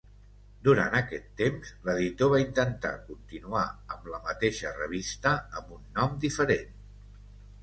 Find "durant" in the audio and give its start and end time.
0.67-0.95